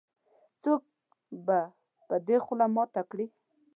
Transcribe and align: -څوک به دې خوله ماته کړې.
-څوک 0.59 0.81
به 2.09 2.15
دې 2.27 2.37
خوله 2.45 2.65
ماته 2.75 3.01
کړې. 3.11 3.25